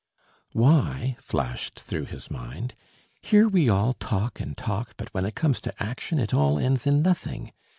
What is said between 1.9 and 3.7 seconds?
his mind, "here we